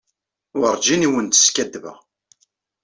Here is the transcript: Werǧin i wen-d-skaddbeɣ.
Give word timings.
Werǧin 0.59 1.05
i 1.07 1.09
wen-d-skaddbeɣ. 1.11 1.97